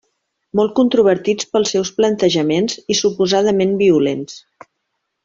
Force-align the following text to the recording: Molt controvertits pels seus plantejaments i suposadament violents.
Molt 0.59 0.71
controvertits 0.79 1.49
pels 1.51 1.73
seus 1.75 1.91
plantejaments 1.99 2.79
i 2.95 3.01
suposadament 3.03 3.77
violents. 3.83 4.39